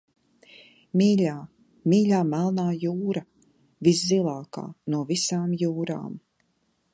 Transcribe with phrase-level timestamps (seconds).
[1.01, 1.33] Mīļā,
[1.93, 3.23] mīļā Melnā jūra,
[3.89, 6.19] viszilākā no visām jūrām!